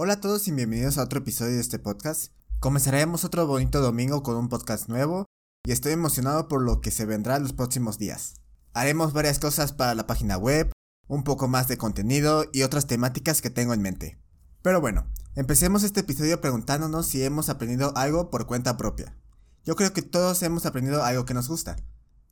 [0.00, 2.30] Hola a todos y bienvenidos a otro episodio de este podcast.
[2.60, 5.26] Comenzaremos otro bonito domingo con un podcast nuevo
[5.66, 8.34] y estoy emocionado por lo que se vendrá los próximos días.
[8.74, 10.70] Haremos varias cosas para la página web,
[11.08, 14.20] un poco más de contenido y otras temáticas que tengo en mente.
[14.62, 19.16] Pero bueno, empecemos este episodio preguntándonos si hemos aprendido algo por cuenta propia.
[19.64, 21.74] Yo creo que todos hemos aprendido algo que nos gusta.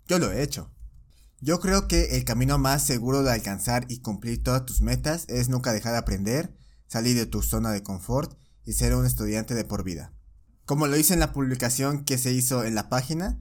[0.06, 0.70] Yo lo he hecho.
[1.40, 5.48] Yo creo que el camino más seguro de alcanzar y cumplir todas tus metas es
[5.48, 6.56] nunca dejar de aprender,
[6.88, 10.12] salir de tu zona de confort y ser un estudiante de por vida.
[10.64, 13.40] Como lo hice en la publicación que se hizo en la página,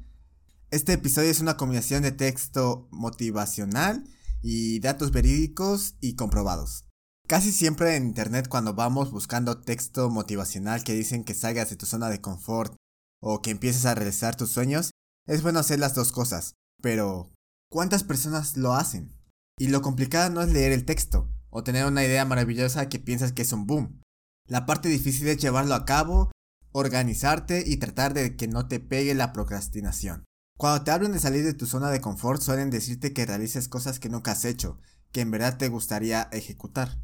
[0.71, 4.07] este episodio es una combinación de texto motivacional
[4.41, 6.85] y datos verídicos y comprobados.
[7.27, 11.87] Casi siempre en internet cuando vamos buscando texto motivacional que dicen que salgas de tu
[11.87, 12.75] zona de confort
[13.21, 14.91] o que empieces a realizar tus sueños,
[15.25, 17.31] es bueno hacer las dos cosas, pero
[17.71, 19.17] ¿cuántas personas lo hacen?
[19.57, 23.31] Y lo complicado no es leer el texto o tener una idea maravillosa que piensas
[23.31, 24.01] que es un boom.
[24.45, 26.29] La parte difícil es llevarlo a cabo,
[26.73, 30.25] organizarte y tratar de que no te pegue la procrastinación.
[30.57, 33.99] Cuando te hablan de salir de tu zona de confort suelen decirte que realices cosas
[33.99, 34.81] que nunca has hecho,
[35.13, 37.01] que en verdad te gustaría ejecutar.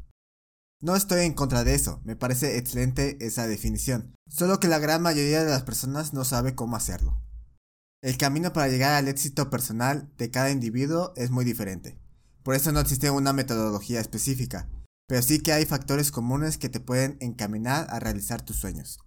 [0.82, 5.00] No estoy en contra de eso, me parece excelente esa definición, solo que la gran
[5.00, 7.22] mayoría de las personas no sabe cómo hacerlo.
[8.02, 12.01] El camino para llegar al éxito personal de cada individuo es muy diferente.
[12.42, 14.68] Por eso no existe una metodología específica,
[15.06, 18.98] pero sí que hay factores comunes que te pueden encaminar a realizar tus sueños.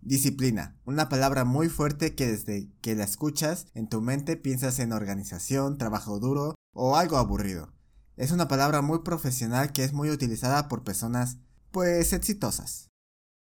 [0.00, 4.92] Disciplina, una palabra muy fuerte que desde que la escuchas en tu mente piensas en
[4.92, 7.72] organización, trabajo duro o algo aburrido.
[8.16, 11.38] Es una palabra muy profesional que es muy utilizada por personas,
[11.70, 12.88] pues, exitosas.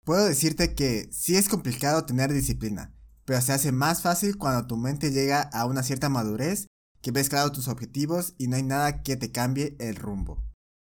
[0.03, 2.93] Puedo decirte que sí es complicado tener disciplina,
[3.25, 6.67] pero se hace más fácil cuando tu mente llega a una cierta madurez,
[7.01, 10.43] que ves claro tus objetivos y no hay nada que te cambie el rumbo.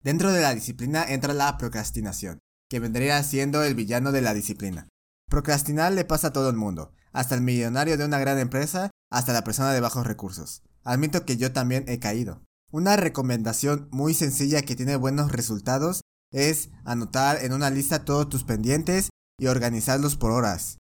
[0.02, 4.88] Dentro de la disciplina entra la procrastinación, que vendría siendo el villano de la disciplina.
[5.28, 9.32] Procrastinar le pasa a todo el mundo, hasta el millonario de una gran empresa, hasta
[9.32, 10.62] la persona de bajos recursos.
[10.84, 12.42] Admito que yo también he caído.
[12.70, 16.02] Una recomendación muy sencilla que tiene buenos resultados
[16.33, 20.77] es anotar en una lista todos tus pendientes y organizarlos por horas.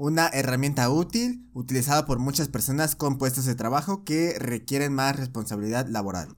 [0.00, 5.88] Una herramienta útil utilizada por muchas personas con puestos de trabajo que requieren más responsabilidad
[5.88, 6.36] laboral.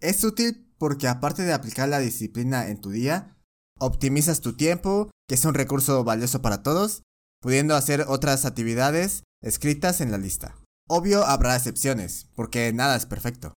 [0.00, 3.38] Es útil porque aparte de aplicar la disciplina en tu día,
[3.78, 7.02] optimizas tu tiempo, que es un recurso valioso para todos,
[7.40, 10.54] pudiendo hacer otras actividades escritas en la lista.
[10.86, 13.54] Obvio habrá excepciones, porque nada es perfecto.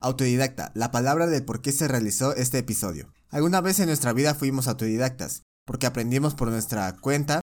[0.00, 3.12] Autodidacta, la palabra de por qué se realizó este episodio.
[3.28, 7.40] Alguna vez en nuestra vida fuimos autodidactas, porque aprendimos por nuestra cuenta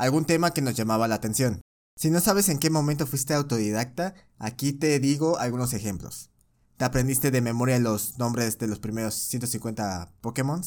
[0.00, 1.60] algún tema que nos llamaba la atención.
[1.94, 6.30] Si no sabes en qué momento fuiste autodidacta, aquí te digo algunos ejemplos.
[6.78, 10.62] ¿Te aprendiste de memoria los nombres de los primeros 150 Pokémon?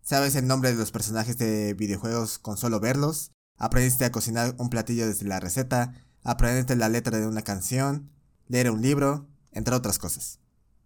[0.00, 3.30] ¿Sabes el nombre de los personajes de videojuegos con solo verlos?
[3.58, 5.92] ¿Aprendiste a cocinar un platillo desde la receta?
[6.22, 8.10] ¿Aprendiste la letra de una canción?
[8.48, 9.28] ¿Leer un libro?
[9.52, 10.38] Entre otras cosas.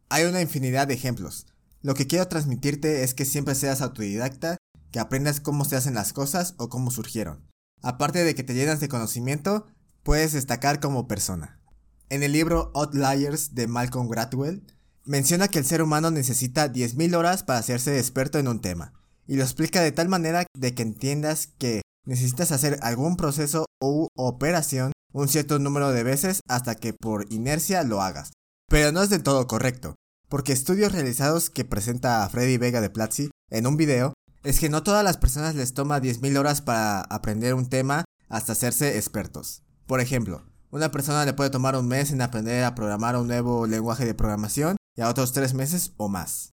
[0.08, 1.46] Hay una infinidad de ejemplos.
[1.82, 4.56] Lo que quiero transmitirte es que siempre seas autodidacta,
[4.90, 7.48] que aprendas cómo se hacen las cosas o cómo surgieron.
[7.82, 9.66] Aparte de que te llenas de conocimiento,
[10.02, 11.60] puedes destacar como persona.
[12.08, 14.62] En el libro Outliers de Malcolm Gladwell,
[15.04, 18.92] menciona que el ser humano necesita 10.000 horas para hacerse experto en un tema,
[19.26, 24.08] y lo explica de tal manera de que entiendas que necesitas hacer algún proceso u
[24.16, 28.32] operación un cierto número de veces hasta que por inercia lo hagas.
[28.68, 29.94] Pero no es del todo correcto,
[30.28, 34.82] porque estudios realizados que presenta Freddy Vega de Platzi en un video es que no
[34.82, 39.62] todas las personas les toma 10.000 horas para aprender un tema hasta hacerse expertos.
[39.86, 43.66] Por ejemplo, una persona le puede tomar un mes en aprender a programar un nuevo
[43.66, 46.50] lenguaje de programación y a otros 3 meses o más.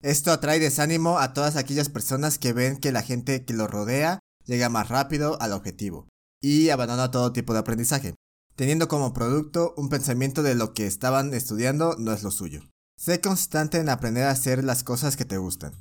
[0.00, 4.18] Esto atrae desánimo a todas aquellas personas que ven que la gente que lo rodea
[4.44, 6.08] llega más rápido al objetivo
[6.40, 8.14] y abandona todo tipo de aprendizaje
[8.56, 12.62] teniendo como producto un pensamiento de lo que estaban estudiando no es lo suyo.
[12.96, 15.72] Sé constante en aprender a hacer las cosas que te gustan.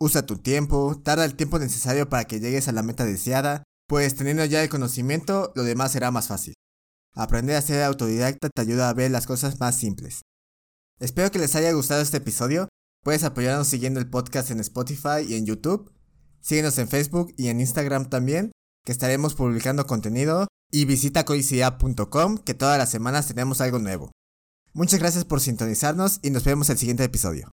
[0.00, 4.16] Usa tu tiempo, tarda el tiempo necesario para que llegues a la meta deseada, pues
[4.16, 6.54] teniendo ya el conocimiento, lo demás será más fácil.
[7.14, 10.22] Aprender a ser autodidacta te ayuda a ver las cosas más simples.
[11.00, 12.68] Espero que les haya gustado este episodio.
[13.04, 15.92] Puedes apoyarnos siguiendo el podcast en Spotify y en YouTube.
[16.40, 18.52] Síguenos en Facebook y en Instagram también,
[18.86, 24.12] que estaremos publicando contenido y visita codicia.com que todas las semanas tenemos algo nuevo.
[24.72, 27.50] Muchas gracias por sintonizarnos y nos vemos en el siguiente episodio.